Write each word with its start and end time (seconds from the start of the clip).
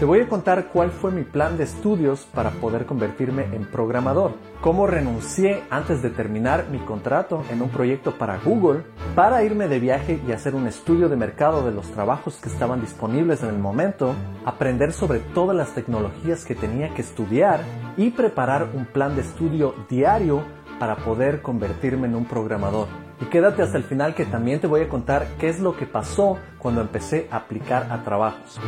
Te 0.00 0.06
voy 0.06 0.20
a 0.20 0.28
contar 0.30 0.68
cuál 0.72 0.92
fue 0.92 1.10
mi 1.10 1.24
plan 1.24 1.58
de 1.58 1.64
estudios 1.64 2.26
para 2.32 2.52
poder 2.52 2.86
convertirme 2.86 3.44
en 3.54 3.66
programador, 3.66 4.32
cómo 4.62 4.86
renuncié 4.86 5.62
antes 5.68 6.00
de 6.00 6.08
terminar 6.08 6.68
mi 6.70 6.78
contrato 6.78 7.44
en 7.50 7.60
un 7.60 7.68
proyecto 7.68 8.16
para 8.16 8.38
Google 8.38 8.80
para 9.14 9.44
irme 9.44 9.68
de 9.68 9.78
viaje 9.78 10.18
y 10.26 10.32
hacer 10.32 10.54
un 10.54 10.66
estudio 10.66 11.10
de 11.10 11.16
mercado 11.16 11.66
de 11.66 11.72
los 11.72 11.92
trabajos 11.92 12.36
que 12.36 12.48
estaban 12.48 12.80
disponibles 12.80 13.42
en 13.42 13.50
el 13.50 13.58
momento, 13.58 14.14
aprender 14.46 14.94
sobre 14.94 15.18
todas 15.18 15.54
las 15.54 15.74
tecnologías 15.74 16.46
que 16.46 16.54
tenía 16.54 16.94
que 16.94 17.02
estudiar 17.02 17.60
y 17.98 18.08
preparar 18.08 18.70
un 18.72 18.86
plan 18.86 19.14
de 19.16 19.20
estudio 19.20 19.74
diario 19.90 20.42
para 20.78 20.96
poder 20.96 21.42
convertirme 21.42 22.06
en 22.06 22.14
un 22.14 22.24
programador. 22.24 22.88
Y 23.20 23.26
quédate 23.26 23.60
hasta 23.60 23.76
el 23.76 23.84
final 23.84 24.14
que 24.14 24.24
también 24.24 24.62
te 24.62 24.66
voy 24.66 24.80
a 24.80 24.88
contar 24.88 25.26
qué 25.38 25.50
es 25.50 25.60
lo 25.60 25.76
que 25.76 25.84
pasó 25.84 26.38
cuando 26.58 26.80
empecé 26.80 27.28
a 27.30 27.36
aplicar 27.36 27.88
a 27.92 28.02
trabajos. 28.02 28.58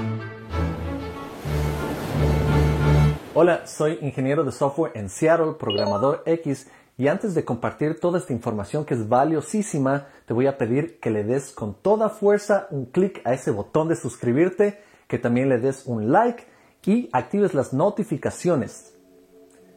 Hola, 3.35 3.67
soy 3.67 3.99
ingeniero 4.03 4.45
de 4.45 4.53
software 4.53 4.93
en 4.95 5.09
Seattle, 5.09 5.55
programador 5.59 6.23
X, 6.27 6.69
y 6.99 7.09
antes 7.09 7.35
de 7.35 7.47
compartir 7.47 7.99
toda 7.99 8.19
esta 8.19 8.35
información 8.35 8.85
que 8.85 8.93
es 8.93 9.09
valiosísima, 9.09 10.09
te 10.27 10.35
voy 10.35 10.47
a 10.47 10.59
pedir 10.59 11.01
que 11.01 11.11
le 11.11 11.25
des 11.25 11.51
con 11.51 11.73
toda 11.73 12.11
fuerza 12.11 12.67
un 12.69 12.85
clic 12.85 13.23
a 13.25 13.33
ese 13.33 13.51
botón 13.51 13.89
de 13.89 13.97
suscribirte, 13.97 14.83
que 15.09 15.19
también 15.19 15.49
le 15.49 15.57
des 15.57 15.87
un 15.87 16.13
like 16.13 16.45
y 16.85 17.09
actives 17.15 17.55
las 17.55 17.73
notificaciones. 17.73 18.99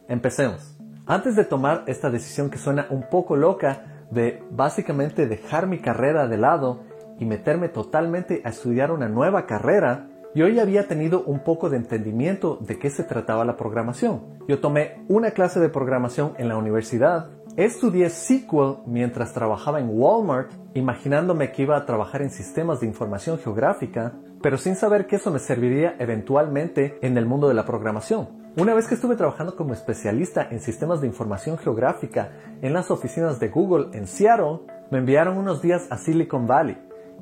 Empecemos. 0.06 0.76
Antes 1.06 1.34
de 1.34 1.46
tomar 1.46 1.84
esta 1.86 2.10
decisión 2.10 2.50
que 2.50 2.58
suena 2.58 2.88
un 2.90 3.08
poco 3.08 3.36
loca, 3.36 4.04
de 4.10 4.42
básicamente 4.50 5.26
dejar 5.26 5.66
mi 5.66 5.78
carrera 5.78 6.28
de 6.28 6.36
lado 6.36 6.82
y 7.18 7.24
meterme 7.24 7.70
totalmente 7.70 8.42
a 8.44 8.50
estudiar 8.50 8.90
una 8.90 9.08
nueva 9.08 9.46
carrera, 9.46 10.10
yo 10.36 10.46
ya 10.48 10.60
había 10.60 10.86
tenido 10.86 11.22
un 11.22 11.38
poco 11.38 11.70
de 11.70 11.78
entendimiento 11.78 12.58
de 12.60 12.78
qué 12.78 12.90
se 12.90 13.04
trataba 13.04 13.46
la 13.46 13.56
programación. 13.56 14.20
Yo 14.46 14.60
tomé 14.60 15.02
una 15.08 15.30
clase 15.30 15.60
de 15.60 15.70
programación 15.70 16.34
en 16.36 16.48
la 16.48 16.58
universidad, 16.58 17.30
estudié 17.56 18.10
SQL 18.10 18.82
mientras 18.86 19.32
trabajaba 19.32 19.80
en 19.80 19.88
Walmart, 19.88 20.52
imaginándome 20.74 21.52
que 21.52 21.62
iba 21.62 21.78
a 21.78 21.86
trabajar 21.86 22.20
en 22.20 22.28
sistemas 22.28 22.80
de 22.80 22.86
información 22.86 23.38
geográfica, 23.38 24.12
pero 24.42 24.58
sin 24.58 24.76
saber 24.76 25.06
que 25.06 25.16
eso 25.16 25.30
me 25.30 25.38
serviría 25.38 25.96
eventualmente 25.98 26.98
en 27.00 27.16
el 27.16 27.24
mundo 27.24 27.48
de 27.48 27.54
la 27.54 27.64
programación. 27.64 28.28
Una 28.58 28.74
vez 28.74 28.88
que 28.88 28.94
estuve 28.94 29.16
trabajando 29.16 29.56
como 29.56 29.72
especialista 29.72 30.46
en 30.50 30.60
sistemas 30.60 31.00
de 31.00 31.06
información 31.06 31.56
geográfica 31.56 32.32
en 32.60 32.74
las 32.74 32.90
oficinas 32.90 33.40
de 33.40 33.48
Google 33.48 33.98
en 33.98 34.06
Seattle, 34.06 34.60
me 34.90 34.98
enviaron 34.98 35.38
unos 35.38 35.62
días 35.62 35.86
a 35.88 35.96
Silicon 35.96 36.46
Valley 36.46 36.76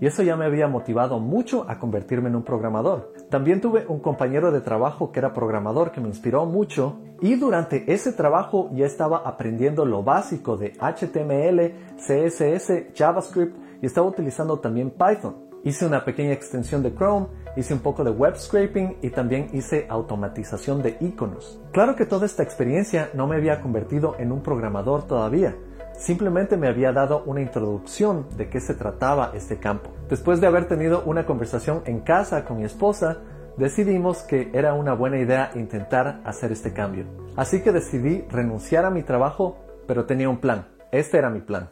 y 0.04 0.06
eso 0.06 0.22
ya 0.22 0.36
me 0.36 0.44
había 0.44 0.68
motivado 0.68 1.18
mucho 1.18 1.64
a 1.66 1.78
convertirme 1.78 2.28
en 2.28 2.36
un 2.36 2.42
programador. 2.42 3.14
También 3.30 3.62
tuve 3.62 3.86
un 3.88 4.00
compañero 4.00 4.52
de 4.52 4.60
trabajo 4.60 5.10
que 5.10 5.18
era 5.18 5.32
programador 5.32 5.92
que 5.92 6.02
me 6.02 6.08
inspiró 6.08 6.44
mucho 6.44 6.98
y 7.22 7.36
durante 7.36 7.90
ese 7.90 8.12
trabajo 8.12 8.68
ya 8.74 8.84
estaba 8.84 9.22
aprendiendo 9.24 9.86
lo 9.86 10.02
básico 10.02 10.58
de 10.58 10.74
HTML, 10.78 11.96
CSS, 11.96 12.92
JavaScript 12.94 13.56
y 13.80 13.86
estaba 13.86 14.06
utilizando 14.06 14.58
también 14.58 14.90
Python. 14.90 15.36
Hice 15.64 15.86
una 15.86 16.04
pequeña 16.04 16.32
extensión 16.32 16.82
de 16.82 16.94
Chrome, 16.94 17.28
hice 17.56 17.72
un 17.72 17.80
poco 17.80 18.04
de 18.04 18.10
web 18.10 18.36
scraping 18.36 18.98
y 19.00 19.08
también 19.08 19.48
hice 19.54 19.86
automatización 19.88 20.82
de 20.82 20.98
iconos. 21.00 21.62
Claro 21.72 21.96
que 21.96 22.04
toda 22.04 22.26
esta 22.26 22.42
experiencia 22.42 23.08
no 23.14 23.26
me 23.26 23.36
había 23.36 23.62
convertido 23.62 24.16
en 24.18 24.32
un 24.32 24.42
programador 24.42 25.06
todavía, 25.06 25.56
simplemente 25.98 26.56
me 26.56 26.68
había 26.68 26.92
dado 26.92 27.22
una 27.24 27.40
introducción 27.40 28.26
de 28.36 28.48
qué 28.48 28.60
se 28.60 28.74
trataba 28.74 29.32
este 29.34 29.58
campo. 29.58 29.90
Después 30.08 30.40
de 30.40 30.46
haber 30.46 30.66
tenido 30.68 31.02
una 31.04 31.26
conversación 31.26 31.82
en 31.86 32.00
casa 32.00 32.44
con 32.44 32.58
mi 32.58 32.64
esposa, 32.64 33.18
decidimos 33.56 34.22
que 34.22 34.50
era 34.52 34.74
una 34.74 34.94
buena 34.94 35.18
idea 35.18 35.50
intentar 35.54 36.20
hacer 36.24 36.52
este 36.52 36.72
cambio. 36.72 37.06
Así 37.36 37.62
que 37.62 37.72
decidí 37.72 38.24
renunciar 38.30 38.84
a 38.84 38.90
mi 38.90 39.02
trabajo, 39.02 39.56
pero 39.86 40.04
tenía 40.04 40.28
un 40.28 40.38
plan. 40.38 40.68
Este 40.92 41.18
era 41.18 41.30
mi 41.30 41.40
plan. 41.40 41.70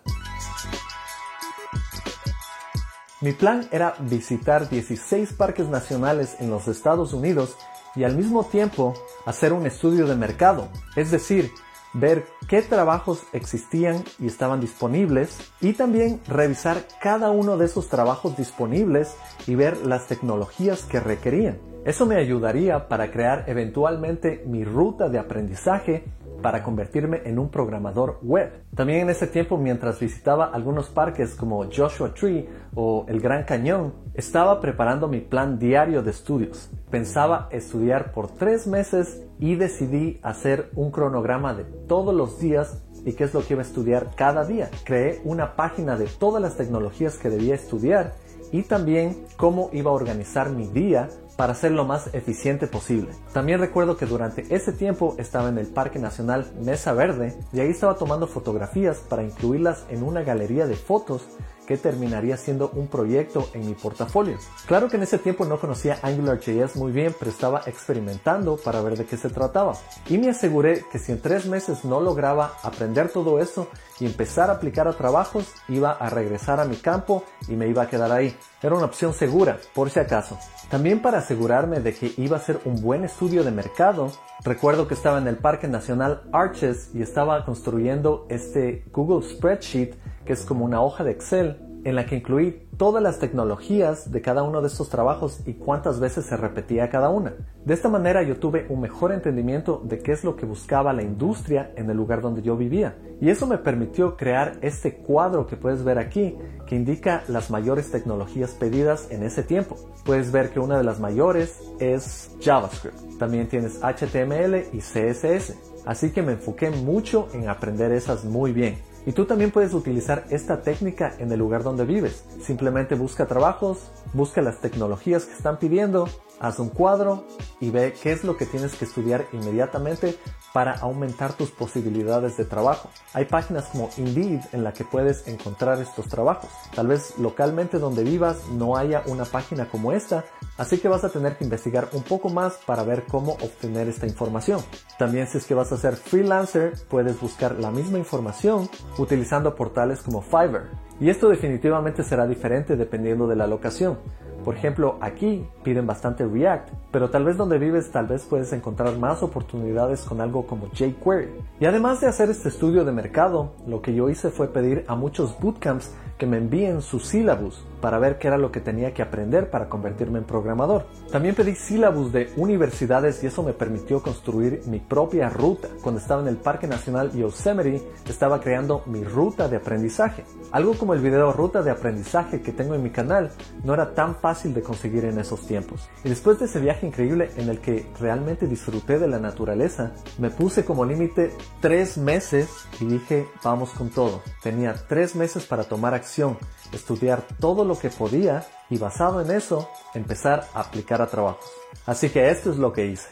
Mi 3.21 3.33
plan 3.33 3.69
era 3.71 3.95
visitar 4.01 4.69
16 4.69 5.35
parques 5.35 5.69
nacionales 5.69 6.37
en 6.41 6.51
los 6.51 6.67
Estados 6.67 7.13
Unidos 7.13 7.57
y 7.95 8.03
al 8.03 8.17
mismo 8.17 8.45
tiempo 8.45 8.95
hacer 9.27 9.53
un 9.53 9.65
estudio 9.65 10.07
de 10.07 10.17
mercado, 10.17 10.69
es 10.97 11.13
decir, 11.13 11.53
ver 11.95 12.27
qué 12.49 12.63
trabajos 12.63 13.25
existían 13.33 14.05
y 14.19 14.27
estaban 14.27 14.61
disponibles 14.61 15.53
y 15.61 15.75
también 15.75 16.21
revisar 16.27 16.85
cada 17.01 17.31
uno 17.31 17.57
de 17.57 17.67
esos 17.67 17.89
trabajos 17.89 18.37
disponibles 18.37 19.17
y 19.47 19.55
ver 19.55 19.87
las 19.87 20.07
tecnologías 20.07 20.85
que 20.85 21.01
requerían. 21.01 21.59
Eso 21.85 22.07
me 22.07 22.17
ayudaría 22.17 22.89
para 22.89 23.11
crear 23.11 23.45
eventualmente 23.49 24.45
mi 24.47 24.65
ruta 24.65 25.09
de 25.09 25.19
aprendizaje 25.19 26.05
para 26.43 26.63
convertirme 26.63 27.23
en 27.25 27.39
un 27.39 27.49
programador 27.49 28.19
web. 28.23 28.65
También 28.75 29.01
en 29.01 29.11
ese 29.11 29.27
tiempo, 29.27 29.57
mientras 29.57 30.01
visitaba 30.01 30.47
algunos 30.47 30.91
parques 30.91 31.35
como 31.35 31.65
Joshua 31.75 32.13
Tree 32.13 32.49
o 32.75 33.07
el 33.09 33.21
Gran 33.21 33.45
Cañón, 33.45 33.95
estaba 34.15 34.61
preparando 34.61 35.09
mi 35.09 35.21
plan 35.21 35.59
diario 35.59 36.03
de 36.03 36.11
estudios. 36.11 36.71
Pensaba 36.91 37.49
estudiar 37.51 38.13
por 38.13 38.29
tres 38.33 38.67
meses 38.67 39.25
y 39.39 39.55
decidí 39.55 40.21
hacer 40.23 40.71
un 40.75 40.91
cronograma 40.91 41.55
de 41.55 41.65
todos 41.65 42.15
los 42.15 42.39
días 42.39 42.83
y 43.05 43.15
qué 43.15 43.25
es 43.25 43.35
lo 43.35 43.45
que 43.45 43.55
iba 43.55 43.63
a 43.63 43.67
estudiar 43.67 44.11
cada 44.15 44.45
día. 44.45 44.71
Creé 44.85 45.21
una 45.25 45.57
página 45.57 45.97
de 45.97 46.07
todas 46.07 46.43
las 46.43 46.57
tecnologías 46.57 47.17
que 47.17 47.31
debía 47.31 47.55
estudiar 47.55 48.15
y 48.53 48.63
también 48.63 49.27
cómo 49.37 49.71
iba 49.73 49.91
a 49.91 49.95
organizar 49.95 50.51
mi 50.51 50.69
día 50.69 51.09
para 51.37 51.55
ser 51.55 51.73
lo 51.73 51.85
más 51.85 52.15
eficiente 52.15 52.67
posible. 52.67 53.11
También 53.33 53.59
recuerdo 53.59 53.97
que 53.97 54.07
durante 54.07 54.55
ese 54.55 54.73
tiempo 54.73 55.17
estaba 55.19 55.49
en 55.49 55.59
el 55.59 55.67
Parque 55.67 55.99
Nacional 55.99 56.53
Mesa 56.61 56.93
Verde 56.93 57.35
y 57.53 57.61
ahí 57.61 57.71
estaba 57.71 57.97
tomando 57.97 58.27
fotografías 58.27 58.99
para 58.99 59.25
incluirlas 59.25 59.85
en 59.89 60.03
una 60.03 60.23
galería 60.23 60.67
de 60.67 60.77
fotos 60.77 61.27
que 61.67 61.77
terminaría 61.77 62.37
siendo 62.37 62.71
un 62.75 62.89
proyecto 62.89 63.49
en 63.55 63.67
mi 63.67 63.75
portafolio. 63.75 64.37
Claro 64.67 64.89
que 64.89 64.97
en 64.97 65.05
ese 65.05 65.19
tiempo 65.19 65.45
no 65.45 65.61
conocía 65.61 65.99
AngularJS 66.03 66.77
muy 66.77 66.93
bien, 66.93 67.15
pero 67.19 67.31
estaba 67.31 67.63
experimentando 67.67 68.57
para 68.57 68.83
ver 68.83 68.99
de 68.99 69.07
qué 69.07 69.17
se 69.17 69.31
trataba. 69.31 69.75
Y 70.09 70.19
me 70.19 70.31
aseguré 70.31 70.85
que 70.91 70.99
si 70.99 71.13
en 71.13 71.21
tres 71.21 71.47
meses 71.47 71.85
no 71.85 72.01
lograba 72.01 72.55
aprender 72.63 73.09
todo 73.11 73.39
eso 73.39 73.69
y 74.03 74.07
empezar 74.07 74.51
a 74.51 74.55
aplicar 74.55 74.89
a 74.89 74.95
trabajos, 74.95 75.53
iba 75.69 75.93
a 75.93 76.11
regresar 76.11 76.59
a 76.59 76.65
mi 76.65 76.75
campo 76.75 77.23
y 77.47 77.53
me 77.53 77.69
iba 77.69 77.83
a 77.83 77.87
quedar 77.87 78.11
ahí. 78.11 78.37
Era 78.61 78.75
una 78.75 78.87
opción 78.87 79.15
segura, 79.15 79.59
por 79.77 79.91
si 79.91 80.01
acaso. 80.01 80.37
También 80.69 81.01
para 81.01 81.19
asegurarme 81.19 81.79
de 81.79 81.95
que 81.95 82.13
iba 82.17 82.37
a 82.37 82.41
ser 82.41 82.59
un 82.65 82.83
buen 82.83 83.05
estudio 83.05 83.45
de 83.45 83.53
mercado, 83.53 84.11
recuerdo 84.43 84.89
que 84.89 84.95
estaba 84.95 85.19
en 85.19 85.29
el 85.29 85.37
Parque 85.37 85.69
Nacional 85.69 86.23
Arches 86.33 86.91
y 86.93 87.01
estaba 87.01 87.45
construyendo 87.45 88.27
este 88.29 88.85
Google 88.91 89.25
Spreadsheet 89.25 89.95
que 90.25 90.33
es 90.33 90.45
como 90.45 90.65
una 90.65 90.83
hoja 90.83 91.05
de 91.05 91.13
Excel 91.13 91.72
en 91.85 91.97
la 91.97 92.07
que 92.07 92.17
incluí 92.17 92.69
todas 92.77 93.03
las 93.03 93.19
tecnologías 93.19 94.11
de 94.11 94.23
cada 94.23 94.43
uno 94.43 94.61
de 94.61 94.69
estos 94.69 94.89
trabajos 94.89 95.41
y 95.47 95.55
cuántas 95.55 96.01
veces 96.01 96.27
se 96.27 96.37
repetía 96.37 96.91
cada 96.91 97.11
una. 97.11 97.35
De 97.65 97.75
esta 97.75 97.89
manera 97.89 98.23
yo 98.23 98.37
tuve 98.37 98.67
un 98.69 98.81
mejor 98.81 99.13
entendimiento 99.13 99.81
de 99.85 99.99
qué 99.99 100.13
es 100.13 100.25
lo 100.25 100.37
que 100.37 100.47
buscaba 100.47 100.93
la 100.93 101.03
industria 101.03 101.73
en 101.77 101.89
el 101.91 101.97
lugar 101.97 102.21
donde 102.21 102.43
yo 102.43 102.57
vivía. 102.57 102.97
Y 103.21 103.31
eso 103.31 103.47
me 103.47 103.59
permitió 103.59 104.17
crear 104.17 104.59
este 104.63 104.97
cuadro 104.97 105.47
que 105.47 105.57
puedes 105.57 105.85
ver 105.85 105.99
aquí, 105.99 106.37
que 106.67 106.75
indica 106.75 107.23
las 107.29 107.51
mayores 107.51 107.91
tecnologías 107.91 108.51
pedidas 108.53 109.11
en 109.11 109.23
ese 109.23 109.43
tiempo. 109.43 109.77
Puedes 110.05 110.33
ver 110.33 110.51
que 110.51 110.61
una 110.61 110.77
de 110.77 110.85
las 110.85 110.99
mayores 110.99 111.61
es 111.79 112.35
JavaScript. 112.41 113.19
También 113.19 113.49
tienes 113.49 113.81
HTML 113.81 114.65
y 114.73 114.79
CSS. 114.79 115.55
Así 115.87 116.11
que 116.11 116.23
me 116.23 116.33
enfoqué 116.33 116.71
mucho 116.71 117.29
en 117.33 117.49
aprender 117.49 117.93
esas 117.93 118.25
muy 118.25 118.53
bien. 118.53 118.77
Y 119.05 119.13
tú 119.13 119.25
también 119.25 119.51
puedes 119.51 119.75
utilizar 119.75 120.25
esta 120.31 120.63
técnica 120.63 121.15
en 121.19 121.33
el 121.33 121.39
lugar 121.39 121.65
donde 121.65 121.85
vives. 121.85 122.25
Simplemente 122.41 122.95
busca 122.95 123.27
trabajos, 123.27 123.91
busca 124.13 124.43
las 124.43 124.61
tecnologías 124.61 125.25
que 125.25 125.33
están 125.33 125.59
pidiendo, 125.59 126.09
haz 126.43 126.59
un 126.59 126.69
cuadro 126.69 127.25
y 127.61 127.71
ve 127.71 127.95
qué 128.03 128.13
es 128.13 128.25
lo 128.25 128.37
que 128.37 128.47
tienes 128.47 128.75
que 128.75 128.85
estudiar 128.85 129.27
inmediatamente 129.33 130.19
para 130.53 130.73
aumentar 130.73 131.33
tus 131.33 131.51
posibilidades 131.51 132.37
de 132.37 132.45
trabajo. 132.45 132.91
Hay 133.15 133.25
páginas 133.27 133.67
como 133.67 133.89
Indeed 133.97 134.41
en 134.53 134.65
la 134.65 134.73
que 134.73 134.85
puedes 134.85 135.27
encontrar 135.29 135.81
estos 135.81 136.09
trabajos. 136.09 136.51
Tal 136.75 136.89
vez 136.89 137.19
localmente 137.19 137.79
donde 137.79 138.03
vivas 138.03 138.49
no 138.51 138.77
haya 138.77 139.03
una 139.07 139.25
página 139.25 139.69
como 139.69 139.93
esta, 139.93 140.25
así 140.59 140.79
que 140.79 140.89
vas 140.89 141.05
a 141.05 141.11
tener 141.11 141.39
que 141.39 141.45
investigar 141.45 141.89
un 141.93 142.03
poco 142.03 142.29
más 142.29 142.59
para 142.67 142.83
ver 142.83 143.05
cómo 143.05 143.33
obtener 143.35 143.89
esta 143.89 144.07
información. 144.07 144.61
También 144.99 145.29
si 145.29 145.39
es 145.39 145.47
que 145.47 145.55
vas 145.55 145.73
a 145.73 145.77
ser 145.77 145.97
freelancer, 145.97 146.75
puedes 146.91 147.21
buscar 147.21 147.59
la 147.61 147.71
misma 147.71 147.99
información 147.99 148.69
utilizando 148.99 149.55
portales 149.55 150.01
como 150.03 150.23
Fiverr. 150.23 150.71
Y 151.01 151.09
esto 151.09 151.29
definitivamente 151.29 152.03
será 152.03 152.27
diferente 152.27 152.77
dependiendo 152.77 153.27
de 153.27 153.37
la 153.37 153.47
locación. 153.47 153.99
Por 154.45 154.57
ejemplo, 154.57 154.99
aquí 155.01 155.47
piden 155.63 155.87
bastante 155.87 156.27
React, 156.27 156.71
pero 156.91 157.11
tal 157.11 157.25
vez 157.25 157.37
donde 157.37 157.59
vives 157.59 157.91
tal 157.91 158.07
vez 158.07 158.25
puedes 158.25 158.53
encontrar 158.53 158.99
más 158.99 159.23
oportunidades 159.23 160.03
con 160.03 160.21
algo 160.21 160.47
como 160.47 160.69
jQuery. 160.69 161.31
Y 161.61 161.67
además 161.67 162.01
de 162.01 162.09
hacer 162.09 162.31
este 162.31 162.49
estudio 162.49 162.85
de 162.85 162.93
mercado, 162.93 163.53
lo 163.67 163.83
que 163.83 163.95
yo 163.95 164.09
hice 164.09 164.31
fue 164.31 164.49
pedir 164.49 164.85
a 164.89 164.95
muchos 164.95 165.39
bootcamps 165.41 165.95
que 166.19 166.27
me 166.27 166.39
envíen 166.39 166.83
su 166.83 166.99
syllabus 166.99 167.65
para 167.83 167.99
ver 167.99 168.19
qué 168.19 168.29
era 168.29 168.39
lo 168.39 168.51
que 168.51 168.61
tenía 168.61 168.95
que 168.95 169.03
aprender 169.03 169.51
para 169.51 169.69
convertirme 169.69 170.21
en 170.21 170.25
programador. 170.25 170.87
También 171.11 171.35
pedí 171.35 171.55
sílabus 171.55 172.13
de 172.13 172.33
universidades 172.37 173.23
y 173.23 173.27
eso 173.27 173.43
me 173.43 173.53
permitió 173.53 174.01
construir 174.01 174.63
mi 174.67 174.79
propia 174.79 175.29
ruta. 175.29 175.69
Cuando 175.83 176.01
estaba 176.01 176.23
en 176.23 176.29
el 176.29 176.37
Parque 176.37 176.67
Nacional 176.67 177.13
Yosemite, 177.13 177.83
estaba 178.09 178.41
creando 178.41 178.83
mi 178.87 179.05
ruta 179.05 179.49
de 179.49 179.57
aprendizaje. 179.57 180.25
Algo 180.53 180.75
como 180.75 180.95
el 180.95 181.01
video 181.01 181.33
Ruta 181.33 181.63
de 181.63 181.71
Aprendizaje 181.71 182.41
que 182.41 182.53
tengo 182.53 182.75
en 182.75 182.83
mi 182.83 182.91
canal 182.91 183.31
no 183.65 183.75
era 183.75 183.95
tan 183.95 184.17
fácil 184.17 184.55
de 184.55 184.63
conseguir 184.63 185.05
en 185.05 185.19
esos 185.19 185.47
tiempos. 185.47 185.89
Y 186.05 186.09
después 186.09 186.39
de 186.39 186.45
ese 186.47 186.61
viaje 186.61 186.87
increíble 186.87 187.31
en 187.37 187.49
el 187.49 187.59
que 187.59 187.87
realmente 187.99 188.47
disfruté 188.47 188.99
de 188.99 189.09
la 189.09 189.19
naturaleza, 189.19 189.93
me 190.19 190.31
puse 190.31 190.65
como 190.65 190.85
límite 190.85 191.33
tres 191.61 191.99
meses 191.99 192.49
y 192.81 192.85
dije, 192.85 193.27
vamos 193.43 193.71
con 193.71 193.91
todo. 193.91 194.23
Tenía 194.43 194.75
tres 194.89 195.17
meses 195.17 195.47
para 195.47 195.65
tomar 195.65 195.95
acción, 195.95 196.37
estudiar 196.77 197.23
todo 197.41 197.65
lo 197.65 197.79
que 197.79 197.91
podía 197.91 198.47
y 198.71 198.79
basado 198.79 199.21
en 199.21 199.31
eso, 199.31 199.69
empezar 199.95 200.47
a 200.55 200.61
aplicar 200.61 201.03
a 201.03 201.07
trabajos. 201.07 201.45
Así 201.87 202.11
que 202.11 202.31
esto 202.31 202.51
es 202.51 202.57
lo 202.57 202.73
que 202.73 202.87
hice. 202.87 203.09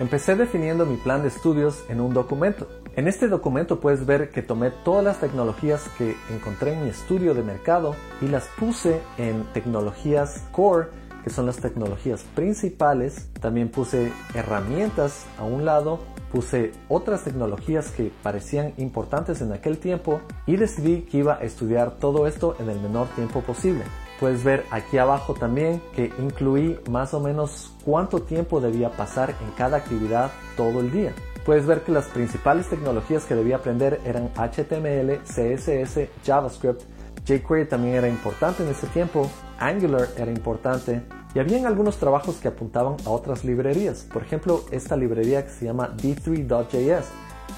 Empecé 0.00 0.36
definiendo 0.36 0.86
mi 0.86 0.96
plan 0.96 1.22
de 1.22 1.28
estudios 1.28 1.84
en 1.88 2.00
un 2.00 2.14
documento. 2.14 2.68
En 2.94 3.08
este 3.08 3.26
documento 3.26 3.80
puedes 3.80 4.06
ver 4.06 4.30
que 4.30 4.42
tomé 4.42 4.70
todas 4.70 5.04
las 5.04 5.18
tecnologías 5.18 5.88
que 5.98 6.16
encontré 6.30 6.74
en 6.74 6.84
mi 6.84 6.90
estudio 6.90 7.34
de 7.34 7.42
mercado 7.42 7.96
y 8.20 8.28
las 8.28 8.46
puse 8.58 9.00
en 9.16 9.44
tecnologías 9.52 10.44
core 10.52 10.88
que 11.24 11.30
son 11.30 11.46
las 11.46 11.56
tecnologías 11.56 12.22
principales. 12.34 13.28
También 13.40 13.70
puse 13.70 14.12
herramientas 14.34 15.26
a 15.38 15.44
un 15.44 15.64
lado, 15.64 16.00
puse 16.32 16.72
otras 16.88 17.24
tecnologías 17.24 17.90
que 17.90 18.12
parecían 18.22 18.74
importantes 18.76 19.40
en 19.40 19.52
aquel 19.52 19.78
tiempo 19.78 20.20
y 20.46 20.56
decidí 20.56 21.02
que 21.02 21.18
iba 21.18 21.34
a 21.34 21.42
estudiar 21.42 21.92
todo 21.92 22.26
esto 22.26 22.56
en 22.58 22.70
el 22.70 22.80
menor 22.80 23.08
tiempo 23.08 23.40
posible. 23.42 23.84
Puedes 24.20 24.42
ver 24.42 24.64
aquí 24.70 24.98
abajo 24.98 25.34
también 25.34 25.80
que 25.94 26.12
incluí 26.18 26.78
más 26.90 27.14
o 27.14 27.20
menos 27.20 27.72
cuánto 27.84 28.22
tiempo 28.22 28.60
debía 28.60 28.90
pasar 28.90 29.30
en 29.30 29.52
cada 29.52 29.76
actividad 29.76 30.32
todo 30.56 30.80
el 30.80 30.90
día. 30.90 31.12
Puedes 31.46 31.66
ver 31.66 31.82
que 31.82 31.92
las 31.92 32.06
principales 32.06 32.68
tecnologías 32.68 33.24
que 33.24 33.34
debía 33.34 33.56
aprender 33.56 34.00
eran 34.04 34.30
HTML, 34.34 35.20
CSS, 35.24 36.08
JavaScript, 36.24 36.82
jQuery 37.24 37.66
también 37.66 37.94
era 37.94 38.08
importante 38.08 38.62
en 38.62 38.70
ese 38.70 38.86
tiempo, 38.88 39.30
Angular 39.58 40.08
era 40.16 40.30
importante 40.30 41.02
y 41.34 41.38
habían 41.38 41.66
algunos 41.66 41.98
trabajos 41.98 42.36
que 42.36 42.48
apuntaban 42.48 42.96
a 43.04 43.10
otras 43.10 43.44
librerías. 43.44 44.06
Por 44.12 44.22
ejemplo, 44.22 44.64
esta 44.70 44.96
librería 44.96 45.44
que 45.44 45.50
se 45.50 45.64
llama 45.66 45.94
D3.js. 45.96 47.04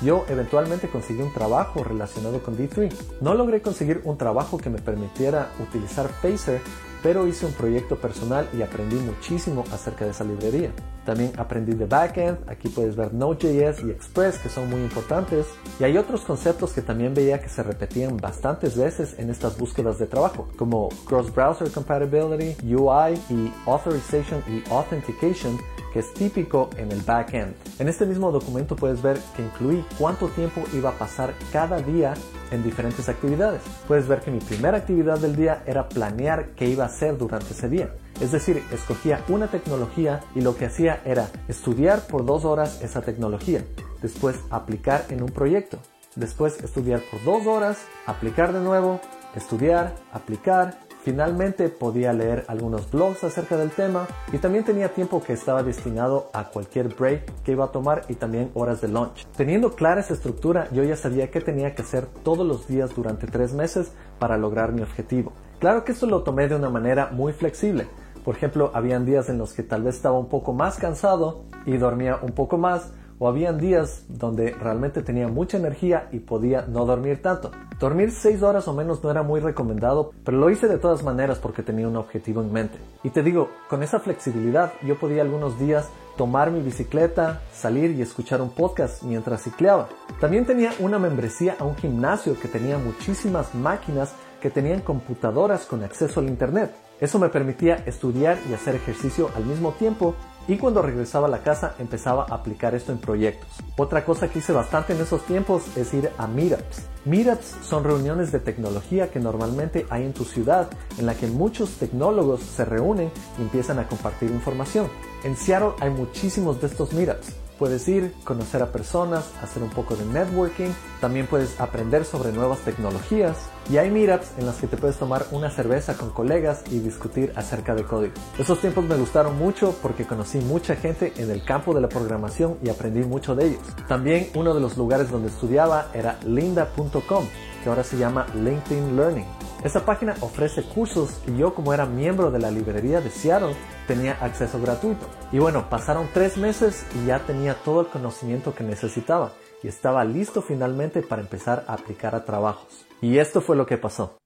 Yo 0.02 0.24
eventualmente 0.28 0.88
conseguí 0.88 1.20
un 1.20 1.32
trabajo 1.32 1.84
relacionado 1.84 2.42
con 2.42 2.56
D3. 2.56 2.92
No 3.20 3.34
logré 3.34 3.60
conseguir 3.60 4.00
un 4.04 4.16
trabajo 4.16 4.56
que 4.56 4.70
me 4.70 4.78
permitiera 4.78 5.50
utilizar 5.60 6.08
Pacer, 6.22 6.60
pero 7.02 7.26
hice 7.26 7.46
un 7.46 7.52
proyecto 7.52 7.96
personal 7.96 8.48
y 8.56 8.62
aprendí 8.62 8.96
muchísimo 8.96 9.64
acerca 9.72 10.04
de 10.04 10.12
esa 10.12 10.24
librería. 10.24 10.72
También 11.04 11.32
aprendí 11.38 11.72
de 11.72 11.86
backend, 11.86 12.38
aquí 12.48 12.68
puedes 12.68 12.96
ver 12.96 13.14
Node.js 13.14 13.82
y 13.84 13.90
Express 13.90 14.38
que 14.38 14.48
son 14.48 14.68
muy 14.68 14.80
importantes. 14.80 15.46
Y 15.78 15.84
hay 15.84 15.96
otros 15.96 16.22
conceptos 16.22 16.72
que 16.72 16.82
también 16.82 17.14
veía 17.14 17.40
que 17.40 17.48
se 17.48 17.62
repetían 17.62 18.16
bastantes 18.16 18.76
veces 18.76 19.18
en 19.18 19.30
estas 19.30 19.58
búsquedas 19.58 19.98
de 19.98 20.06
trabajo, 20.06 20.48
como 20.56 20.88
Cross-Browser 21.06 21.70
Compatibility, 21.70 22.56
UI 22.74 23.14
y 23.30 23.52
Authorization 23.66 24.42
y 24.48 24.62
Authentication, 24.70 25.58
que 25.92 26.00
es 26.00 26.12
típico 26.14 26.70
en 26.76 26.92
el 26.92 27.00
backend. 27.00 27.54
En 27.78 27.88
este 27.88 28.06
mismo 28.06 28.30
documento 28.30 28.76
puedes 28.76 29.02
ver 29.02 29.18
que 29.36 29.42
incluí 29.42 29.84
cuánto 29.98 30.28
tiempo 30.28 30.62
iba 30.74 30.90
a 30.90 30.98
pasar 30.98 31.34
cada 31.52 31.80
día 31.80 32.14
en 32.50 32.62
diferentes 32.62 33.08
actividades. 33.08 33.62
Puedes 33.88 34.06
ver 34.06 34.20
que 34.20 34.30
mi 34.30 34.40
primera 34.40 34.78
actividad 34.78 35.18
del 35.18 35.36
día 35.36 35.62
era 35.66 35.88
planear 35.88 36.50
qué 36.50 36.66
iba 36.66 36.84
a 36.84 36.88
hacer 36.88 37.16
durante 37.18 37.52
ese 37.52 37.68
día. 37.68 37.90
Es 38.20 38.32
decir, 38.32 38.62
escogía 38.70 39.24
una 39.28 39.46
tecnología 39.46 40.20
y 40.34 40.42
lo 40.42 40.54
que 40.54 40.66
hacía 40.66 41.00
era 41.04 41.28
estudiar 41.48 42.06
por 42.06 42.26
dos 42.26 42.44
horas 42.44 42.82
esa 42.82 43.00
tecnología, 43.00 43.64
después 44.02 44.36
aplicar 44.50 45.06
en 45.08 45.22
un 45.22 45.30
proyecto, 45.30 45.78
después 46.16 46.62
estudiar 46.62 47.00
por 47.10 47.24
dos 47.24 47.46
horas, 47.46 47.78
aplicar 48.06 48.52
de 48.52 48.60
nuevo, 48.60 49.00
estudiar, 49.34 49.94
aplicar, 50.12 50.78
Finalmente 51.02 51.70
podía 51.70 52.12
leer 52.12 52.44
algunos 52.46 52.90
blogs 52.90 53.24
acerca 53.24 53.56
del 53.56 53.70
tema 53.70 54.06
y 54.32 54.38
también 54.38 54.64
tenía 54.64 54.92
tiempo 54.92 55.22
que 55.22 55.32
estaba 55.32 55.62
destinado 55.62 56.30
a 56.34 56.50
cualquier 56.50 56.94
break 56.94 57.42
que 57.42 57.52
iba 57.52 57.64
a 57.64 57.72
tomar 57.72 58.02
y 58.08 58.14
también 58.16 58.50
horas 58.52 58.82
de 58.82 58.88
lunch. 58.88 59.26
Teniendo 59.34 59.74
clara 59.74 60.02
esa 60.02 60.12
estructura, 60.12 60.68
yo 60.72 60.84
ya 60.84 60.96
sabía 60.96 61.30
qué 61.30 61.40
tenía 61.40 61.74
que 61.74 61.82
hacer 61.82 62.04
todos 62.22 62.46
los 62.46 62.68
días 62.68 62.94
durante 62.94 63.26
tres 63.26 63.54
meses 63.54 63.92
para 64.18 64.36
lograr 64.36 64.72
mi 64.72 64.82
objetivo. 64.82 65.32
Claro 65.58 65.84
que 65.84 65.92
esto 65.92 66.06
lo 66.06 66.22
tomé 66.22 66.48
de 66.48 66.56
una 66.56 66.68
manera 66.68 67.08
muy 67.12 67.32
flexible. 67.32 67.86
Por 68.24 68.36
ejemplo, 68.36 68.70
habían 68.74 69.06
días 69.06 69.28
en 69.28 69.38
los 69.38 69.52
que 69.52 69.62
tal 69.62 69.82
vez 69.82 69.96
estaba 69.96 70.18
un 70.18 70.28
poco 70.28 70.52
más 70.52 70.76
cansado 70.76 71.42
y 71.66 71.76
dormía 71.76 72.18
un 72.22 72.32
poco 72.32 72.58
más, 72.58 72.92
o 73.18 73.28
habían 73.28 73.58
días 73.58 74.04
donde 74.08 74.52
realmente 74.52 75.02
tenía 75.02 75.28
mucha 75.28 75.58
energía 75.58 76.08
y 76.10 76.20
podía 76.20 76.62
no 76.62 76.86
dormir 76.86 77.20
tanto. 77.20 77.50
Dormir 77.78 78.10
6 78.10 78.42
horas 78.42 78.66
o 78.66 78.72
menos 78.72 79.04
no 79.04 79.10
era 79.10 79.22
muy 79.22 79.40
recomendado, 79.40 80.12
pero 80.24 80.38
lo 80.38 80.48
hice 80.48 80.68
de 80.68 80.78
todas 80.78 81.02
maneras 81.02 81.38
porque 81.38 81.62
tenía 81.62 81.86
un 81.86 81.96
objetivo 81.96 82.40
en 82.40 82.50
mente. 82.50 82.78
Y 83.04 83.10
te 83.10 83.22
digo, 83.22 83.50
con 83.68 83.82
esa 83.82 84.00
flexibilidad 84.00 84.72
yo 84.82 84.98
podía 84.98 85.20
algunos 85.20 85.58
días 85.58 85.90
tomar 86.16 86.50
mi 86.50 86.60
bicicleta, 86.60 87.42
salir 87.52 87.90
y 87.90 88.00
escuchar 88.00 88.40
un 88.40 88.50
podcast 88.50 89.02
mientras 89.02 89.42
cicleaba. 89.42 89.88
También 90.18 90.46
tenía 90.46 90.72
una 90.78 90.98
membresía 90.98 91.56
a 91.58 91.64
un 91.64 91.76
gimnasio 91.76 92.38
que 92.40 92.48
tenía 92.48 92.78
muchísimas 92.78 93.54
máquinas 93.54 94.14
que 94.40 94.50
tenían 94.50 94.80
computadoras 94.80 95.66
con 95.66 95.84
acceso 95.84 96.20
al 96.20 96.28
Internet. 96.28 96.72
Eso 97.00 97.18
me 97.18 97.30
permitía 97.30 97.76
estudiar 97.86 98.38
y 98.48 98.54
hacer 98.54 98.74
ejercicio 98.74 99.30
al 99.34 99.44
mismo 99.44 99.72
tiempo 99.72 100.14
y 100.48 100.56
cuando 100.56 100.82
regresaba 100.82 101.28
a 101.28 101.30
la 101.30 101.42
casa 101.42 101.74
empezaba 101.78 102.26
a 102.28 102.34
aplicar 102.34 102.74
esto 102.74 102.92
en 102.92 102.98
proyectos. 102.98 103.48
Otra 103.76 104.04
cosa 104.04 104.28
que 104.28 104.40
hice 104.40 104.52
bastante 104.52 104.92
en 104.92 105.00
esos 105.00 105.22
tiempos 105.24 105.76
es 105.76 105.94
ir 105.94 106.10
a 106.18 106.26
meetups. 106.26 106.86
Meetups 107.04 107.56
son 107.62 107.84
reuniones 107.84 108.32
de 108.32 108.40
tecnología 108.40 109.10
que 109.10 109.20
normalmente 109.20 109.86
hay 109.90 110.04
en 110.04 110.12
tu 110.12 110.24
ciudad 110.24 110.68
en 110.98 111.06
la 111.06 111.14
que 111.14 111.26
muchos 111.26 111.78
tecnólogos 111.78 112.40
se 112.42 112.64
reúnen 112.64 113.10
y 113.38 113.42
empiezan 113.42 113.78
a 113.78 113.86
compartir 113.88 114.30
información. 114.30 114.88
En 115.24 115.36
Seattle 115.36 115.72
hay 115.80 115.90
muchísimos 115.90 116.60
de 116.60 116.66
estos 116.66 116.92
meetups. 116.92 117.34
Puedes 117.60 117.86
ir, 117.88 118.14
conocer 118.24 118.62
a 118.62 118.72
personas, 118.72 119.30
hacer 119.42 119.62
un 119.62 119.68
poco 119.68 119.94
de 119.94 120.06
networking, 120.06 120.70
también 120.98 121.26
puedes 121.26 121.60
aprender 121.60 122.06
sobre 122.06 122.32
nuevas 122.32 122.60
tecnologías 122.60 123.36
y 123.70 123.76
hay 123.76 123.90
meetups 123.90 124.38
en 124.38 124.46
las 124.46 124.56
que 124.56 124.66
te 124.66 124.78
puedes 124.78 124.96
tomar 124.96 125.26
una 125.30 125.50
cerveza 125.50 125.94
con 125.94 126.08
colegas 126.08 126.64
y 126.70 126.78
discutir 126.78 127.34
acerca 127.36 127.74
de 127.74 127.84
código. 127.84 128.14
Esos 128.38 128.62
tiempos 128.62 128.86
me 128.86 128.96
gustaron 128.96 129.36
mucho 129.38 129.76
porque 129.82 130.06
conocí 130.06 130.38
mucha 130.38 130.74
gente 130.74 131.12
en 131.18 131.30
el 131.30 131.44
campo 131.44 131.74
de 131.74 131.82
la 131.82 131.90
programación 131.90 132.56
y 132.64 132.70
aprendí 132.70 133.00
mucho 133.00 133.34
de 133.34 133.48
ellos. 133.48 133.62
También 133.86 134.30
uno 134.34 134.54
de 134.54 134.60
los 134.60 134.78
lugares 134.78 135.10
donde 135.10 135.28
estudiaba 135.28 135.88
era 135.92 136.18
linda.com, 136.24 137.26
que 137.62 137.68
ahora 137.68 137.84
se 137.84 137.98
llama 137.98 138.26
LinkedIn 138.34 138.96
Learning. 138.96 139.49
Esta 139.62 139.84
página 139.84 140.14
ofrece 140.20 140.62
cursos 140.62 141.20
y 141.26 141.36
yo 141.36 141.54
como 141.54 141.74
era 141.74 141.84
miembro 141.84 142.30
de 142.30 142.38
la 142.38 142.50
librería 142.50 143.02
de 143.02 143.10
Seattle 143.10 143.54
tenía 143.86 144.12
acceso 144.12 144.58
gratuito. 144.58 145.06
Y 145.32 145.38
bueno, 145.38 145.68
pasaron 145.68 146.08
tres 146.14 146.38
meses 146.38 146.86
y 146.94 147.06
ya 147.06 147.18
tenía 147.18 147.54
todo 147.54 147.82
el 147.82 147.88
conocimiento 147.88 148.54
que 148.54 148.64
necesitaba 148.64 149.32
y 149.62 149.68
estaba 149.68 150.04
listo 150.04 150.40
finalmente 150.40 151.02
para 151.02 151.20
empezar 151.20 151.64
a 151.68 151.74
aplicar 151.74 152.14
a 152.14 152.24
trabajos. 152.24 152.86
Y 153.02 153.18
esto 153.18 153.42
fue 153.42 153.54
lo 153.54 153.66
que 153.66 153.76
pasó. 153.76 154.19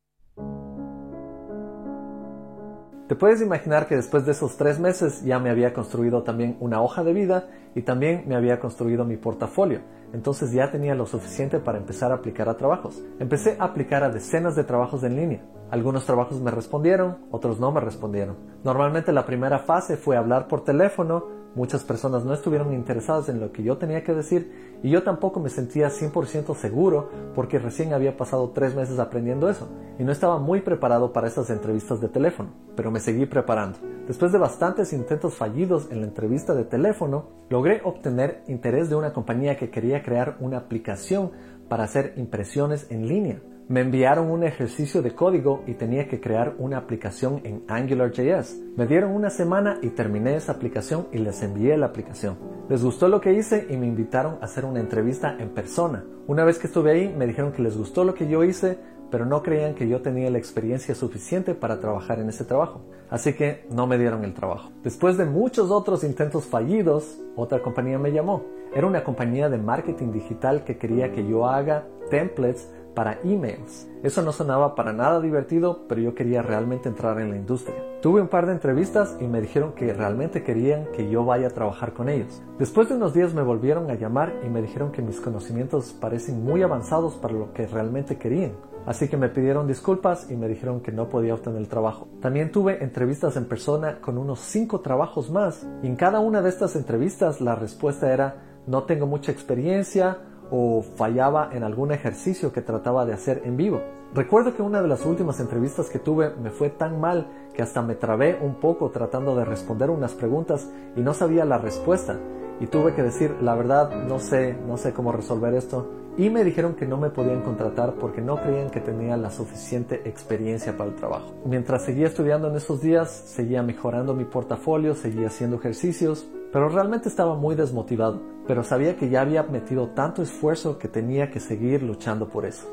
Te 3.09 3.17
puedes 3.17 3.43
imaginar 3.43 3.87
que 3.87 3.97
después 3.97 4.25
de 4.25 4.33
esos 4.33 4.57
tres 4.57 4.81
meses 4.81 5.23
ya 5.25 5.39
me 5.39 5.51
había 5.51 5.75
construido 5.75 6.23
también 6.23 6.57
una 6.61 6.81
hoja 6.81 7.05
de 7.05 7.13
vida 7.13 7.49
y 7.75 7.83
también 7.83 8.25
me 8.27 8.35
había 8.35 8.61
construido 8.61 9.05
mi 9.05 9.19
portafolio. 9.19 9.81
Entonces 10.15 10.53
ya 10.53 10.71
tenía 10.71 10.95
lo 10.95 11.05
suficiente 11.05 11.59
para 11.59 11.77
empezar 11.77 12.13
a 12.13 12.15
aplicar 12.15 12.49
a 12.49 12.57
trabajos. 12.57 13.03
Empecé 13.19 13.57
a 13.59 13.65
aplicar 13.65 14.05
a 14.05 14.09
decenas 14.09 14.57
de 14.57 14.65
trabajos 14.65 15.05
en 15.05 15.17
línea. 15.17 15.43
Algunos 15.71 16.07
trabajos 16.07 16.41
me 16.41 16.51
respondieron, 16.51 17.19
otros 17.31 17.61
no 17.61 17.73
me 17.73 17.81
respondieron. 17.81 18.37
Normalmente 18.65 19.13
la 19.13 19.27
primera 19.27 19.59
fase 19.59 19.99
fue 19.99 20.17
hablar 20.17 20.49
por 20.49 20.65
teléfono 20.65 21.44
Muchas 21.55 21.85
personas 21.85 22.25
no 22.25 22.35
estuvieron 22.35 22.73
interesadas 22.73 23.29
en 23.29 23.39
lo 23.39 23.53
que 23.53 23.63
yo 23.63 23.79
tenía 23.79 24.03
que 24.03 24.13
decir 24.13 24.79
y 24.83 24.91
yo 24.91 25.05
tampoco 25.05 25.39
me 25.39 25.51
sentía 25.51 25.89
100% 25.89 26.55
seguro 26.57 27.11
porque 27.35 27.61
recién 27.61 27.93
había 27.93 28.17
pasado 28.17 28.51
tres 28.51 28.75
meses 28.75 28.99
aprendiendo 28.99 29.49
eso 29.49 29.69
y 29.99 30.03
no 30.03 30.11
estaba 30.11 30.39
muy 30.39 30.63
preparado 30.63 31.13
para 31.13 31.29
esas 31.29 31.51
entrevistas 31.51 32.01
de 32.01 32.09
teléfono, 32.09 32.51
pero 32.75 32.91
me 32.91 32.99
seguí 32.99 33.27
preparando. 33.27 33.79
Después 34.09 34.33
de 34.33 34.39
bastantes 34.39 34.93
intentos 34.93 35.35
fallidos 35.35 35.89
en 35.91 36.01
la 36.01 36.07
entrevista 36.07 36.55
de 36.55 36.65
teléfono, 36.65 37.29
logré 37.49 37.81
obtener 37.85 38.43
interés 38.49 38.91
de 38.91 38.97
una 38.97 39.13
compañía 39.13 39.57
que 39.57 39.71
quería 39.71 40.03
crear 40.03 40.37
una 40.41 40.59
aplicación 40.59 41.31
para 41.69 41.85
hacer 41.85 42.15
impresiones 42.17 42.91
en 42.91 43.07
línea. 43.07 43.41
Me 43.67 43.81
enviaron 43.81 44.31
un 44.31 44.45
ejercicio 44.45 45.01
de 45.01 45.15
código 45.15 45.65
y 45.67 45.73
tenía 45.73 46.07
que 46.07 46.21
crear 46.21 46.55
una 46.59 46.77
aplicación 46.77 47.41
en 47.45 47.65
AngularJS. 47.67 48.61
Me 48.77 48.87
dieron 48.87 49.13
una 49.13 49.31
semana 49.31 49.79
y 49.81 49.89
terminé 49.89 50.37
esa 50.37 50.53
aplicación 50.53 51.09
y 51.13 51.19
les 51.19 51.43
envié 51.43 51.75
la 51.79 51.87
aplicación. 51.87 52.37
Les 52.69 52.85
gustó 52.85 53.09
lo 53.09 53.23
que 53.23 53.33
hice 53.33 53.67
y 53.71 53.79
me 53.79 53.87
invitaron 53.87 54.35
a 54.43 54.45
hacer 54.45 54.67
una 54.67 54.81
entrevista 54.81 55.37
en 55.39 55.49
persona. 55.49 56.05
Una 56.27 56.45
vez 56.45 56.59
que 56.59 56.67
estuve 56.67 56.91
ahí 56.91 57.15
me 57.17 57.27
dijeron 57.27 57.53
que 57.53 57.63
les 57.63 57.75
gustó 57.75 58.05
lo 58.05 58.13
que 58.13 58.29
yo 58.29 58.45
hice, 58.45 58.79
pero 59.11 59.25
no 59.25 59.43
creían 59.43 59.75
que 59.75 59.89
yo 59.89 60.03
tenía 60.03 60.29
la 60.29 60.39
experiencia 60.39 60.95
suficiente 60.95 61.55
para 61.55 61.81
trabajar 61.81 62.21
en 62.21 62.29
ese 62.29 62.45
trabajo. 62.45 62.85
Así 63.09 63.33
que 63.33 63.67
no 63.71 63.87
me 63.87 63.97
dieron 63.97 64.25
el 64.25 64.35
trabajo. 64.35 64.73
Después 64.83 65.17
de 65.17 65.25
muchos 65.25 65.71
otros 65.71 66.05
intentos 66.05 66.45
fallidos, 66.45 67.19
otra 67.35 67.63
compañía 67.63 67.99
me 67.99 68.13
llamó. 68.13 68.45
Era 68.75 68.87
una 68.87 69.05
compañía 69.05 69.49
de 69.49 69.57
marketing 69.57 70.13
digital 70.13 70.65
que 70.65 70.77
quería 70.77 71.13
que 71.13 71.27
yo 71.27 71.47
haga 71.47 71.87
templates 72.11 72.69
para 72.95 73.21
emails. 73.25 73.89
Eso 74.03 74.23
no 74.23 74.33
sonaba 74.33 74.75
para 74.75 74.93
nada 74.93 75.21
divertido, 75.21 75.87
pero 75.89 76.01
yo 76.01 76.15
quería 76.15 76.43
realmente 76.43 76.89
entrar 76.89 77.21
en 77.21 77.31
la 77.31 77.37
industria. 77.37 77.83
Tuve 78.03 78.21
un 78.21 78.29
par 78.29 78.47
de 78.47 78.53
entrevistas 78.53 79.17
y 79.21 79.27
me 79.27 79.41
dijeron 79.41 79.73
que 79.73 79.93
realmente 79.93 80.43
querían 80.43 80.87
que 80.93 81.09
yo 81.09 81.25
vaya 81.25 81.49
a 81.49 81.51
trabajar 81.51 81.95
con 81.95 82.09
ellos. 82.09 82.43
Después 82.59 82.89
de 82.89 82.97
unos 82.97 83.15
días 83.15 83.33
me 83.33 83.43
volvieron 83.43 83.91
a 83.91 83.95
llamar 83.95 84.35
y 84.45 84.49
me 84.49 84.61
dijeron 84.63 84.93
que 84.93 85.03
mis 85.03 85.21
conocimientos 85.21 85.93
parecen 85.93 86.45
muy 86.45 86.63
avanzados 86.63 87.15
para 87.15 87.35
lo 87.35 87.53
que 87.53 87.67
realmente 87.67 88.19
querían. 88.19 88.53
Así 88.87 89.09
que 89.09 89.17
me 89.17 89.31
pidieron 89.31 89.67
disculpas 89.67 90.31
y 90.31 90.37
me 90.37 90.49
dijeron 90.49 90.81
que 90.81 90.93
no 90.93 91.09
podía 91.09 91.35
obtener 91.35 91.59
el 91.59 91.69
trabajo. 91.69 92.09
También 92.21 92.53
tuve 92.53 92.85
entrevistas 92.85 93.37
en 93.37 93.47
persona 93.47 94.01
con 94.01 94.19
unos 94.19 94.41
cinco 94.41 94.81
trabajos 94.81 95.31
más 95.31 95.67
y 95.83 95.87
en 95.87 95.97
cada 95.97 96.21
una 96.21 96.43
de 96.43 96.51
estas 96.51 96.77
entrevistas 96.77 97.41
la 97.41 97.55
respuesta 97.55 98.13
era 98.13 98.37
no 98.67 98.85
tengo 98.85 99.07
mucha 99.07 99.33
experiencia 99.33 100.19
o 100.57 100.83
fallaba 100.83 101.51
en 101.53 101.65
algún 101.65 101.91
ejercicio 101.91 102.53
que 102.53 102.63
trataba 102.63 103.05
de 103.05 103.13
hacer 103.13 103.43
en 103.45 103.57
vivo. 103.57 103.83
Recuerdo 104.15 104.55
que 104.55 104.63
una 104.63 104.81
de 104.81 104.87
las 104.87 105.05
últimas 105.05 105.41
entrevistas 105.41 105.91
que 105.91 105.99
tuve 105.99 106.31
me 106.37 106.51
fue 106.51 106.71
tan 106.71 107.01
mal 107.01 107.27
que 107.53 107.63
hasta 107.63 107.83
me 107.83 107.97
trabé 107.97 108.39
un 108.41 108.61
poco 108.61 108.91
tratando 108.91 109.35
de 109.35 109.45
responder 109.45 109.91
unas 109.91 110.15
preguntas 110.15 110.71
y 110.95 111.01
no 111.01 111.13
sabía 111.13 111.45
la 111.45 111.59
respuesta 111.59 112.21
y 112.61 112.69
tuve 112.69 112.95
que 112.95 113.03
decir 113.03 113.35
la 113.43 113.57
verdad 113.57 114.05
no 114.05 114.21
sé, 114.21 114.57
no 114.69 114.77
sé 114.77 114.93
cómo 114.93 115.11
resolver 115.11 115.55
esto 115.55 115.91
y 116.17 116.31
me 116.31 116.45
dijeron 116.45 116.75
que 116.75 116.87
no 116.87 116.99
me 116.99 117.11
podían 117.11 117.43
contratar 117.43 117.95
porque 117.95 118.21
no 118.21 118.37
creían 118.37 118.71
que 118.71 118.79
tenía 118.79 119.17
la 119.17 119.33
suficiente 119.33 120.09
experiencia 120.09 120.77
para 120.77 120.91
el 120.91 120.95
trabajo. 120.95 121.35
Mientras 121.45 121.85
seguía 121.85 122.07
estudiando 122.07 122.49
en 122.49 122.55
esos 122.55 122.81
días, 122.81 123.11
seguía 123.11 123.65
mejorando 123.65 124.15
mi 124.15 124.25
portafolio, 124.25 124.95
seguía 124.95 125.27
haciendo 125.27 125.57
ejercicios, 125.57 126.29
pero 126.55 126.69
realmente 126.69 127.09
estaba 127.09 127.35
muy 127.35 127.57
desmotivado, 127.57 128.23
pero 128.47 128.63
sabía 128.63 128.95
que 128.95 129.09
ya 129.11 129.23
había 129.23 129.43
metido 129.43 129.89
tanto 129.89 130.23
esfuerzo 130.23 130.79
que 130.79 130.87
tenía 130.87 131.29
que 131.29 131.41
seguir 131.41 131.83
luchando 131.83 132.29
por 132.29 132.47
eso. 132.47 132.69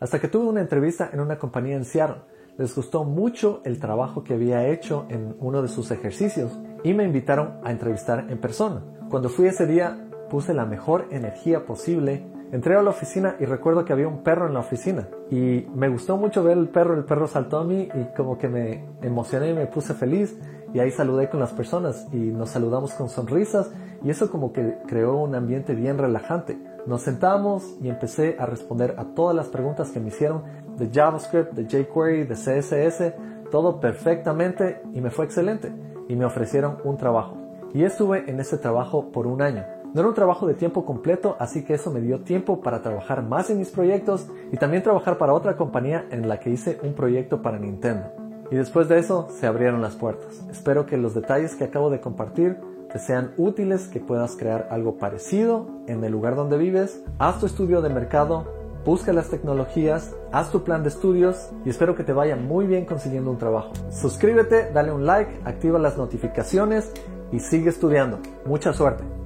Hasta 0.00 0.20
que 0.20 0.26
tuve 0.26 0.48
una 0.48 0.60
entrevista 0.60 1.08
en 1.12 1.20
una 1.20 1.38
compañía 1.38 1.76
en 1.76 1.84
Seattle 1.84 2.34
les 2.56 2.74
gustó 2.74 3.04
mucho 3.04 3.60
el 3.64 3.80
trabajo 3.80 4.22
que 4.22 4.34
había 4.34 4.68
hecho 4.68 5.06
en 5.08 5.36
uno 5.40 5.62
de 5.62 5.68
sus 5.68 5.90
ejercicios 5.90 6.56
y 6.84 6.94
me 6.94 7.04
invitaron 7.04 7.54
a 7.64 7.72
entrevistar 7.72 8.26
en 8.30 8.38
persona. 8.38 8.82
Cuando 9.10 9.28
fui 9.28 9.46
ese 9.46 9.66
día 9.66 10.08
puse 10.30 10.54
la 10.54 10.64
mejor 10.64 11.08
energía 11.10 11.66
posible. 11.66 12.26
Entré 12.52 12.76
a 12.76 12.82
la 12.82 12.90
oficina 12.90 13.36
y 13.40 13.44
recuerdo 13.46 13.84
que 13.84 13.92
había 13.92 14.06
un 14.06 14.22
perro 14.22 14.46
en 14.46 14.54
la 14.54 14.60
oficina 14.60 15.08
y 15.30 15.66
me 15.74 15.88
gustó 15.88 16.16
mucho 16.16 16.44
ver 16.44 16.56
el 16.56 16.68
perro, 16.68 16.94
el 16.94 17.04
perro 17.04 17.26
saltó 17.26 17.58
a 17.58 17.64
mí 17.64 17.88
y 17.92 18.16
como 18.16 18.38
que 18.38 18.48
me 18.48 18.84
emocioné 19.02 19.50
y 19.50 19.54
me 19.54 19.66
puse 19.66 19.94
feliz 19.94 20.38
y 20.72 20.78
ahí 20.78 20.92
saludé 20.92 21.28
con 21.28 21.40
las 21.40 21.52
personas 21.52 22.06
y 22.12 22.16
nos 22.16 22.50
saludamos 22.50 22.92
con 22.94 23.08
sonrisas 23.08 23.72
y 24.04 24.10
eso 24.10 24.30
como 24.30 24.52
que 24.52 24.78
creó 24.86 25.16
un 25.16 25.34
ambiente 25.34 25.74
bien 25.74 25.98
relajante. 25.98 26.58
Nos 26.86 27.02
sentamos 27.02 27.76
y 27.80 27.88
empecé 27.88 28.36
a 28.38 28.46
responder 28.46 28.94
a 28.98 29.14
todas 29.14 29.34
las 29.34 29.48
preguntas 29.48 29.90
que 29.90 30.00
me 30.00 30.08
hicieron 30.08 30.42
de 30.76 30.90
JavaScript, 30.92 31.52
de 31.52 31.64
jQuery, 31.64 32.24
de 32.24 32.34
CSS, 32.34 33.14
todo 33.50 33.80
perfectamente 33.80 34.82
y 34.92 35.00
me 35.00 35.10
fue 35.10 35.24
excelente. 35.24 35.72
Y 36.08 36.16
me 36.16 36.24
ofrecieron 36.24 36.78
un 36.84 36.96
trabajo. 36.96 37.36
Y 37.72 37.84
estuve 37.84 38.30
en 38.30 38.40
ese 38.40 38.58
trabajo 38.58 39.10
por 39.10 39.26
un 39.26 39.42
año. 39.42 39.64
No 39.94 40.00
era 40.00 40.08
un 40.08 40.14
trabajo 40.14 40.46
de 40.46 40.54
tiempo 40.54 40.84
completo, 40.84 41.36
así 41.38 41.64
que 41.64 41.74
eso 41.74 41.92
me 41.92 42.00
dio 42.00 42.20
tiempo 42.20 42.60
para 42.60 42.82
trabajar 42.82 43.22
más 43.22 43.48
en 43.50 43.58
mis 43.58 43.70
proyectos 43.70 44.26
y 44.50 44.56
también 44.56 44.82
trabajar 44.82 45.18
para 45.18 45.32
otra 45.32 45.56
compañía 45.56 46.04
en 46.10 46.28
la 46.28 46.40
que 46.40 46.50
hice 46.50 46.80
un 46.82 46.94
proyecto 46.94 47.42
para 47.42 47.58
Nintendo. 47.58 48.08
Y 48.50 48.56
después 48.56 48.88
de 48.88 48.98
eso 48.98 49.28
se 49.30 49.46
abrieron 49.46 49.82
las 49.82 49.94
puertas. 49.94 50.44
Espero 50.50 50.84
que 50.84 50.96
los 50.96 51.14
detalles 51.14 51.54
que 51.54 51.64
acabo 51.64 51.90
de 51.90 52.00
compartir 52.00 52.58
te 52.92 52.98
sean 52.98 53.32
útiles, 53.36 53.88
que 53.88 54.00
puedas 54.00 54.36
crear 54.36 54.68
algo 54.70 54.98
parecido 54.98 55.66
en 55.86 56.02
el 56.04 56.12
lugar 56.12 56.36
donde 56.36 56.58
vives. 56.58 57.02
Haz 57.18 57.40
tu 57.40 57.46
estudio 57.46 57.80
de 57.80 57.88
mercado, 57.88 58.46
busca 58.84 59.12
las 59.12 59.30
tecnologías, 59.30 60.14
haz 60.32 60.50
tu 60.50 60.62
plan 60.62 60.82
de 60.82 60.90
estudios 60.90 61.50
y 61.64 61.70
espero 61.70 61.94
que 61.94 62.04
te 62.04 62.12
vaya 62.12 62.36
muy 62.36 62.66
bien 62.66 62.84
consiguiendo 62.84 63.30
un 63.30 63.38
trabajo. 63.38 63.72
Suscríbete, 63.90 64.70
dale 64.72 64.92
un 64.92 65.06
like, 65.06 65.40
activa 65.44 65.78
las 65.78 65.96
notificaciones 65.96 66.92
y 67.32 67.40
sigue 67.40 67.70
estudiando. 67.70 68.18
Mucha 68.44 68.72
suerte. 68.72 69.23